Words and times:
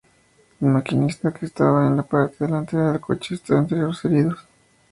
El 0.59 0.67
maquinista, 0.69 1.31
que 1.31 1.45
estaba 1.45 1.85
en 1.85 1.95
la 1.95 2.01
parte 2.01 2.37
delantera 2.45 2.91
del 2.91 2.99
coche, 2.99 3.35
está 3.35 3.59
entre 3.59 3.77
los 3.77 4.03
heridos. 4.03 4.39